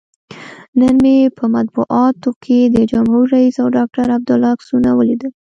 نن 0.79 0.95
مې 1.03 1.17
په 1.37 1.45
مطبوعاتو 1.55 2.29
کې 2.43 2.59
د 2.75 2.77
جمهور 2.91 3.25
رئیس 3.35 3.55
او 3.63 3.67
ډاکتر 3.77 4.05
عبدالله 4.17 4.49
عکسونه 4.55 4.89
ولیدل. 4.93 5.31